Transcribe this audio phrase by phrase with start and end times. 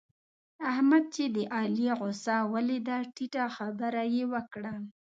[0.71, 4.73] احمد چې د علي غوسه وليده؛ ټيټه خبره يې وکړه.